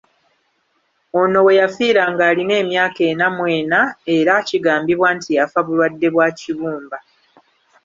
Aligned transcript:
Ono 1.19 1.39
we 1.45 1.53
yafiira 1.61 2.03
ng’alina 2.11 2.53
emyaka 2.63 3.01
ena 3.11 3.27
mw'ena 3.35 3.79
era 4.17 4.33
kigambibwa 4.47 5.07
nti 5.17 5.29
yafa 5.37 5.59
bulwadde 5.65 6.07
bwa 6.13 6.27
kibumba. 6.39 6.97